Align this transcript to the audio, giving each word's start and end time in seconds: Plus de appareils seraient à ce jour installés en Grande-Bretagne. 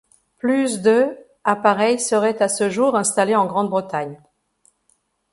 Plus 0.39 0.81
de 0.81 1.15
appareils 1.43 1.99
seraient 1.99 2.41
à 2.41 2.49
ce 2.49 2.71
jour 2.71 2.95
installés 2.95 3.35
en 3.35 3.45
Grande-Bretagne. 3.45 4.19